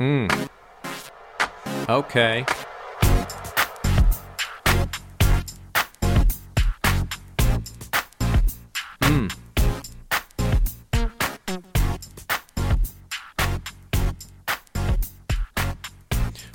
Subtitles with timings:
[0.00, 0.26] Hmm.
[1.90, 2.46] Okay.
[9.02, 9.28] Hmm.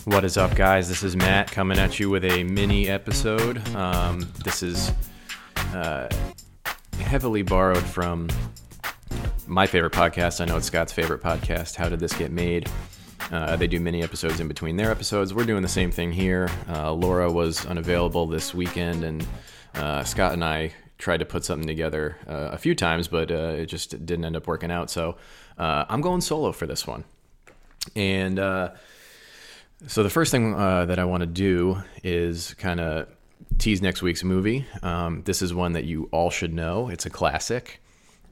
[0.05, 0.89] What is up, guys?
[0.89, 3.59] This is Matt coming at you with a mini episode.
[3.75, 4.91] Um, this is
[5.75, 6.09] uh,
[6.97, 8.27] heavily borrowed from
[9.45, 10.41] my favorite podcast.
[10.41, 11.75] I know it's Scott's favorite podcast.
[11.75, 12.67] How did this get made?
[13.31, 15.33] Uh, they do mini episodes in between their episodes.
[15.33, 16.49] We're doing the same thing here.
[16.69, 19.27] Uh, Laura was unavailable this weekend, and
[19.73, 23.55] uh, Scott and I tried to put something together uh, a few times, but uh,
[23.57, 24.89] it just didn't end up working out.
[24.89, 25.17] So
[25.57, 27.03] uh, I'm going solo for this one.
[27.95, 28.37] And
[29.87, 33.07] so the first thing that I want to do is kind of
[33.57, 34.65] tease next week's movie.
[34.81, 36.89] Um, this is one that you all should know.
[36.89, 37.81] It's a classic,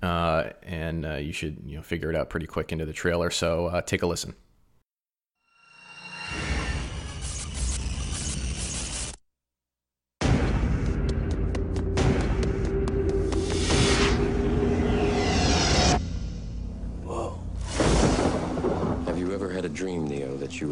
[0.01, 3.29] and you should you know figure it out pretty quick into the trailer.
[3.29, 4.35] So take a listen.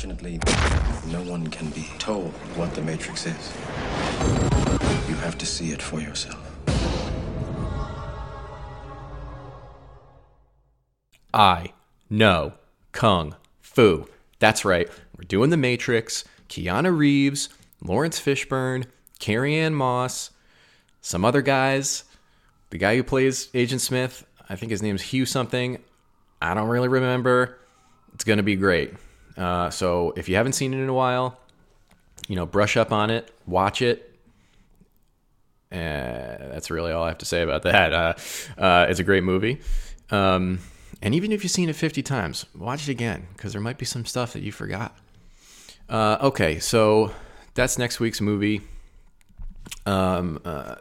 [0.00, 0.38] Unfortunately,
[1.10, 3.52] no one can be told what the Matrix is.
[5.08, 6.38] You have to see it for yourself.
[11.34, 11.72] I
[12.08, 12.52] know
[12.92, 14.06] Kung Fu.
[14.38, 14.88] That's right.
[15.16, 16.22] We're doing The Matrix.
[16.48, 17.48] Keanu Reeves,
[17.82, 18.86] Laurence Fishburne,
[19.18, 20.30] Carrie-Anne Moss,
[21.00, 22.04] some other guys.
[22.70, 25.78] The guy who plays Agent Smith, I think his name's Hugh something.
[26.40, 27.58] I don't really remember.
[28.14, 28.92] It's going to be great.
[29.38, 31.38] Uh, so if you haven't seen it in a while,
[32.28, 34.04] you know, brush up on it, watch it.
[35.70, 35.76] Uh,
[36.50, 37.92] that's really all I have to say about that.
[37.92, 38.14] Uh,
[38.60, 39.60] uh, it's a great movie.
[40.10, 40.58] Um,
[41.00, 43.84] and even if you've seen it 50 times, watch it again because there might be
[43.84, 44.96] some stuff that you forgot.
[45.88, 47.12] Uh, okay, so
[47.54, 48.62] that's next week's movie.
[49.86, 50.76] Um, uh,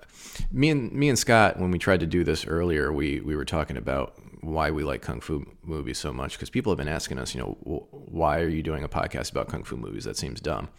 [0.52, 3.46] me and me and Scott, when we tried to do this earlier, we we were
[3.46, 7.20] talking about why we like kung fu movies so much because people have been asking
[7.20, 7.58] us, you know,
[7.92, 10.04] why are you doing a podcast about kung fu movies?
[10.06, 10.70] That seems dumb.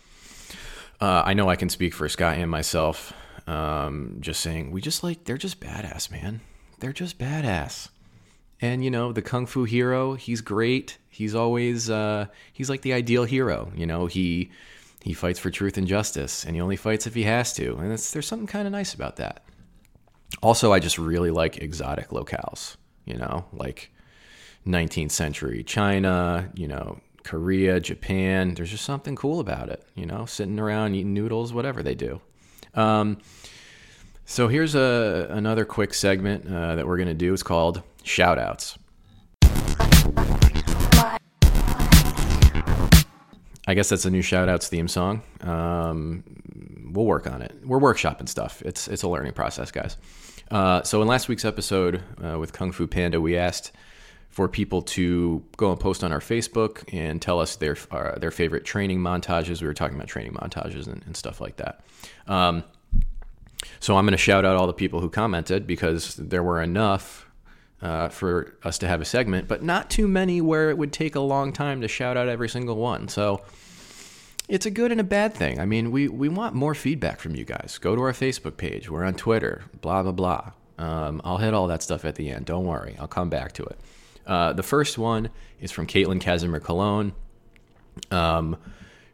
[1.00, 3.12] Uh, I know I can speak for Scott and myself.
[3.46, 6.40] Um, just saying, we just like they're just badass, man.
[6.80, 7.88] They're just badass.
[8.60, 10.98] And you know, the kung fu hero, he's great.
[11.08, 13.72] He's always uh, he's like the ideal hero.
[13.74, 14.50] You know, he
[15.02, 17.76] he fights for truth and justice, and he only fights if he has to.
[17.76, 19.44] And there's something kind of nice about that.
[20.42, 22.76] Also, I just really like exotic locales.
[23.08, 23.90] You know, like
[24.66, 26.50] 19th century China.
[26.54, 28.54] You know, Korea, Japan.
[28.54, 29.82] There's just something cool about it.
[29.94, 32.20] You know, sitting around eating noodles, whatever they do.
[32.74, 33.18] Um,
[34.24, 37.32] so here's a another quick segment uh, that we're gonna do.
[37.32, 38.76] It's called shoutouts.
[43.66, 45.22] I guess that's a new shout outs theme song.
[45.42, 46.24] Um,
[46.90, 47.54] we'll work on it.
[47.62, 48.62] We're workshopping stuff.
[48.64, 49.98] It's it's a learning process, guys.
[50.50, 53.72] Uh, so in last week's episode uh, with Kung Fu Panda, we asked
[54.30, 58.30] for people to go and post on our Facebook and tell us their uh, their
[58.30, 59.60] favorite training montages.
[59.60, 61.80] We were talking about training montages and, and stuff like that.
[62.26, 62.64] Um,
[63.80, 67.28] so I'm going to shout out all the people who commented because there were enough
[67.82, 71.14] uh, for us to have a segment, but not too many where it would take
[71.14, 73.08] a long time to shout out every single one.
[73.08, 73.42] So
[74.48, 75.60] it's a good and a bad thing.
[75.60, 77.78] I mean, we, we want more feedback from you guys.
[77.78, 78.90] Go to our Facebook page.
[78.90, 80.52] We're on Twitter, blah, blah, blah.
[80.78, 82.46] Um, I'll hit all that stuff at the end.
[82.46, 82.96] Don't worry.
[82.98, 83.78] I'll come back to it.
[84.26, 85.30] Uh, the first one
[85.60, 87.12] is from Caitlin Casimir Cologne.
[88.10, 88.56] Um,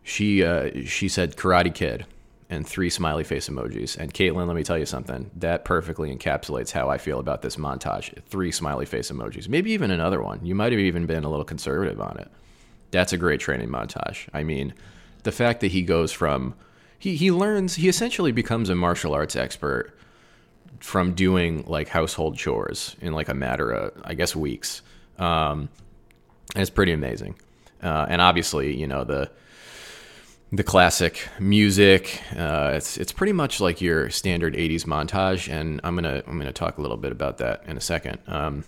[0.02, 2.06] she, uh, she said Karate Kid
[2.50, 3.96] and three smiley face emojis.
[3.96, 5.30] And Caitlin, let me tell you something.
[5.36, 8.22] That perfectly encapsulates how I feel about this montage.
[8.26, 9.48] Three smiley face emojis.
[9.48, 10.44] Maybe even another one.
[10.44, 12.30] You might have even been a little conservative on it.
[12.90, 14.28] That's a great training montage.
[14.32, 14.74] I mean,
[15.24, 16.54] the fact that he goes from
[16.98, 19.94] he he learns he essentially becomes a martial arts expert
[20.78, 24.82] from doing like household chores in like a matter of I guess weeks.
[25.18, 25.68] Um,
[26.56, 27.36] it's pretty amazing.
[27.82, 29.30] Uh, and obviously, you know the
[30.52, 32.22] the classic music.
[32.36, 36.52] Uh, it's it's pretty much like your standard '80s montage, and I'm gonna I'm gonna
[36.52, 38.18] talk a little bit about that in a second.
[38.26, 38.64] Um,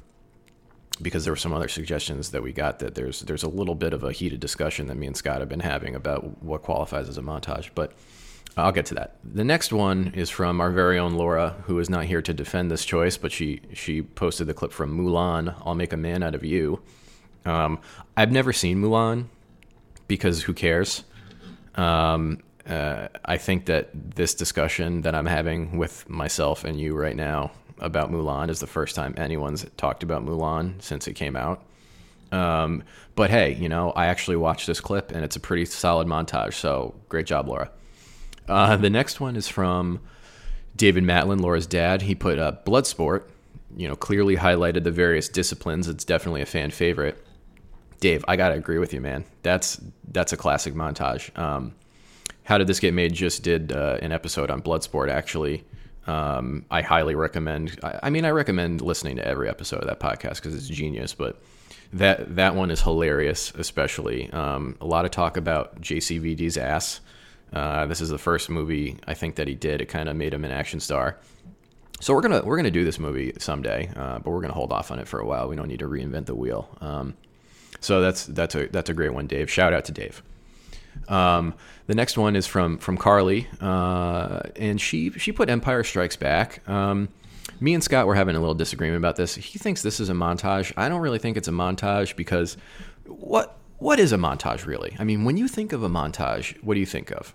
[1.00, 3.92] because there were some other suggestions that we got that there's there's a little bit
[3.92, 7.18] of a heated discussion that me and Scott have been having about what qualifies as
[7.18, 7.92] a montage, but
[8.56, 9.16] I'll get to that.
[9.22, 12.70] The next one is from our very own Laura, who is not here to defend
[12.70, 15.54] this choice, but she she posted the clip from Mulan.
[15.64, 16.80] I'll make a man out of you.
[17.44, 17.78] Um,
[18.16, 19.26] I've never seen Mulan
[20.08, 21.04] because who cares?
[21.74, 27.14] Um, uh, I think that this discussion that I'm having with myself and you right
[27.14, 31.62] now about Mulan is the first time anyone's talked about Mulan since it came out.
[32.32, 32.82] Um,
[33.14, 36.54] but hey, you know, I actually watched this clip and it's a pretty solid montage.
[36.54, 37.70] So great job, Laura.
[38.48, 40.00] Uh, the next one is from
[40.74, 42.02] David Matlin, Laura's dad.
[42.02, 43.24] He put uh, Bloodsport,
[43.76, 45.88] you know, clearly highlighted the various disciplines.
[45.88, 47.24] It's definitely a fan favorite.
[48.00, 49.24] Dave, I gotta agree with you, man.
[49.42, 49.80] That's
[50.12, 51.36] that's a classic montage.
[51.38, 51.74] Um,
[52.44, 53.12] How did this get made?
[53.14, 55.64] Just did uh, an episode on Bloodsport, actually.
[56.06, 57.78] Um, I highly recommend.
[57.82, 61.14] I, I, mean, I recommend listening to every episode of that podcast because it's genius.
[61.14, 61.40] But
[61.92, 67.00] that that one is hilarious, especially um, a lot of talk about JCVD's ass.
[67.52, 69.80] Uh, this is the first movie I think that he did.
[69.80, 71.18] It kind of made him an action star.
[72.00, 74.90] So we're gonna we're gonna do this movie someday, uh, but we're gonna hold off
[74.90, 75.48] on it for a while.
[75.48, 76.68] We don't need to reinvent the wheel.
[76.80, 77.14] Um,
[77.80, 79.50] so that's that's a that's a great one, Dave.
[79.50, 80.22] Shout out to Dave.
[81.08, 81.54] Um,
[81.86, 86.68] the next one is from from Carly, uh, and she she put Empire Strikes Back.
[86.68, 87.08] Um,
[87.60, 89.34] me and Scott were having a little disagreement about this.
[89.34, 90.72] He thinks this is a montage.
[90.76, 92.56] I don't really think it's a montage because
[93.06, 94.96] what what is a montage really?
[94.98, 97.34] I mean, when you think of a montage, what do you think of?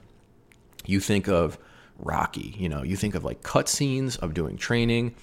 [0.85, 1.57] You think of
[1.97, 2.55] Rocky.
[2.57, 5.15] You know, you think of like cutscenes of doing training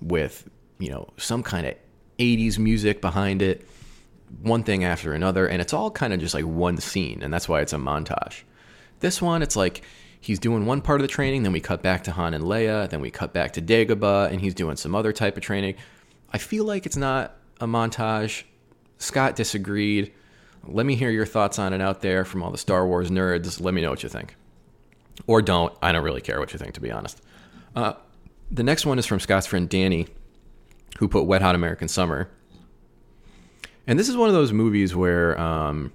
[0.00, 0.48] with
[0.78, 1.74] you know some kind of
[2.18, 3.66] 80s music behind it
[4.40, 7.48] one thing after another, and it's all kind of just like one scene, and that's
[7.48, 8.42] why it's a montage.
[9.00, 9.82] This one, it's like
[10.20, 12.88] he's doing one part of the training, then we cut back to Han and Leia,
[12.88, 15.74] then we cut back to Dagobah, and he's doing some other type of training.
[16.32, 18.44] I feel like it's not a montage.
[18.98, 20.12] Scott disagreed.
[20.66, 23.60] Let me hear your thoughts on it out there from all the Star Wars nerds.
[23.60, 24.36] Let me know what you think.
[25.26, 25.74] Or don't.
[25.82, 27.20] I don't really care what you think, to be honest.
[27.74, 27.94] Uh,
[28.50, 30.06] the next one is from Scott's friend Danny,
[30.98, 32.30] who put Wet Hot American Summer.
[33.86, 35.92] And this is one of those movies where um,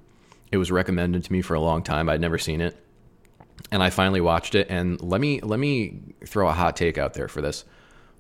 [0.52, 2.10] it was recommended to me for a long time.
[2.10, 2.76] I'd never seen it,
[3.72, 4.68] and I finally watched it.
[4.70, 7.64] And let me let me throw a hot take out there for this: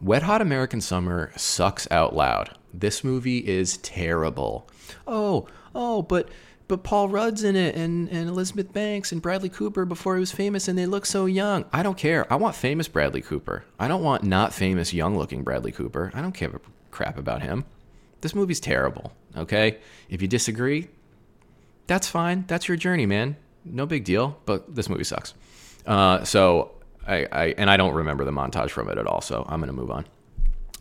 [0.01, 2.55] Wet Hot American Summer sucks out loud.
[2.74, 4.69] This movie is terrible.
[5.05, 6.29] Oh, oh, but
[6.67, 10.31] but Paul Rudd's in it, and and Elizabeth Banks and Bradley Cooper before he was
[10.31, 11.65] famous, and they look so young.
[11.74, 12.31] I don't care.
[12.31, 13.65] I want famous Bradley Cooper.
[13.79, 16.12] I don't want not famous, young looking Bradley Cooper.
[16.13, 16.59] I don't care a
[16.91, 17.65] crap about him.
[18.21, 19.13] This movie's terrible.
[19.36, 19.77] Okay,
[20.09, 20.88] if you disagree,
[21.86, 22.45] that's fine.
[22.47, 23.36] That's your journey, man.
[23.63, 24.39] No big deal.
[24.45, 25.33] But this movie sucks.
[25.86, 26.71] Uh, so
[27.07, 29.21] I, I and I don't remember the montage from it at all.
[29.21, 30.05] So I'm gonna move on.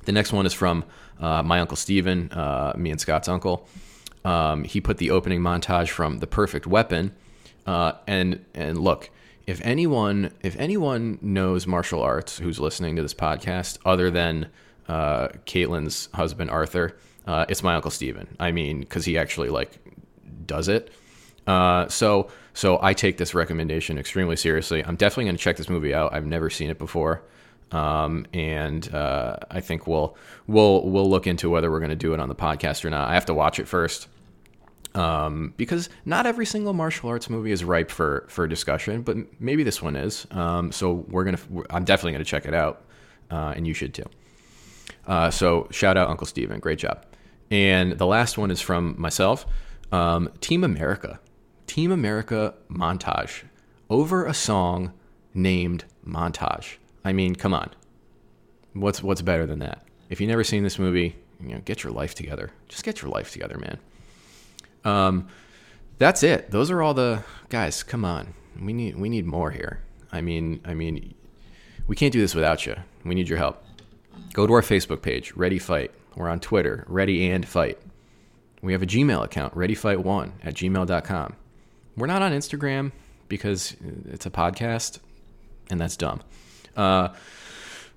[0.05, 0.85] The next one is from
[1.21, 3.67] uh, my uncle Steven, uh, me and Scott's uncle.
[4.25, 7.15] Um, he put the opening montage from The Perfect Weapon,
[7.67, 9.11] uh, and and look,
[9.47, 14.49] if anyone if anyone knows martial arts who's listening to this podcast, other than
[14.89, 16.97] uh, Caitlin's husband Arthur,
[17.27, 18.27] uh, it's my uncle Steven.
[18.41, 19.73] I mean, because he actually like
[20.47, 20.91] does it.
[21.47, 24.85] Uh, so so I take this recommendation extremely seriously.
[24.85, 26.13] I'm definitely going to check this movie out.
[26.15, 27.23] I've never seen it before,
[27.73, 30.17] um, and uh, I think we'll
[30.47, 33.09] we'll we'll look into whether we're going to do it on the podcast or not.
[33.09, 34.09] I have to watch it first.
[34.95, 39.63] um, because not every single martial arts movie is ripe for for discussion, but maybe
[39.63, 40.27] this one is.
[40.31, 41.39] Um, so we're gonna,
[41.71, 42.83] I'm definitely gonna check it out,
[43.31, 44.07] uh, and you should too.
[45.07, 47.05] Uh, so shout out Uncle Steven, great job.
[47.51, 49.47] And the last one is from myself,
[49.93, 51.21] um, Team America,
[51.67, 53.45] Team America montage
[53.89, 54.93] over a song
[55.35, 56.77] named Montage.
[57.05, 57.71] I mean, come on,
[58.73, 59.83] what's what's better than that?
[60.11, 62.51] If you've never seen this movie, you know, get your life together.
[62.69, 63.79] Just get your life together, man.
[64.85, 65.29] Um,
[65.99, 66.51] that's it.
[66.51, 67.83] Those are all the guys.
[67.83, 69.81] Come on, we need we need more here.
[70.13, 71.15] I mean, I mean,
[71.87, 72.77] we can't do this without you.
[73.05, 73.63] We need your help.
[74.37, 75.93] Go to our Facebook page, Ready Fight.
[76.15, 77.79] We're on Twitter, Ready and Fight.
[78.61, 81.37] We have a Gmail account, ReadyFight1 at gmail.com.
[81.97, 82.93] We're not on Instagram
[83.29, 83.75] because
[84.05, 84.99] it's a podcast,
[85.71, 86.21] and that's dumb.
[86.77, 87.15] Uh,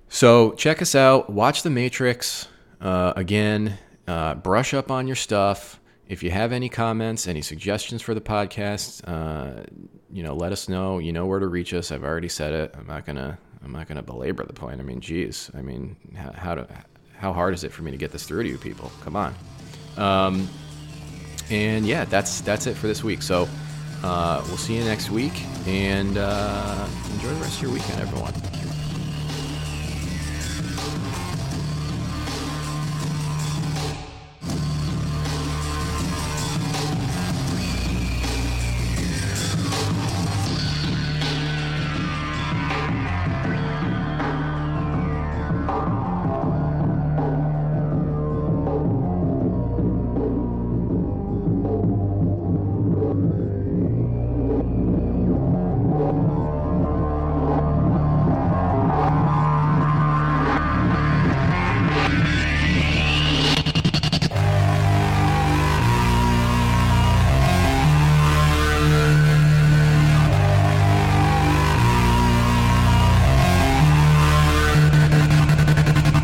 [0.08, 1.28] so check us out.
[1.28, 2.48] Watch The Matrix
[2.80, 3.76] uh, again.
[4.08, 5.78] Uh, brush up on your stuff.
[6.08, 9.64] If you have any comments, any suggestions for the podcast, uh,
[10.10, 11.00] you know, let us know.
[11.00, 11.92] You know where to reach us.
[11.92, 12.74] I've already said it.
[12.78, 13.38] I'm not gonna.
[13.62, 14.80] I'm not gonna belabor the point.
[14.80, 15.50] I mean, geez.
[15.54, 16.66] I mean, how, how to,
[17.16, 18.90] how hard is it for me to get this through to you people?
[19.02, 19.34] Come on.
[19.96, 20.48] Um,
[21.50, 23.22] and yeah, that's that's it for this week.
[23.22, 23.48] So
[24.02, 28.32] uh, we'll see you next week, and uh, enjoy the rest of your weekend, everyone.